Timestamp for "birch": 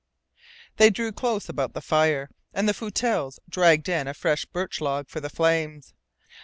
4.45-4.81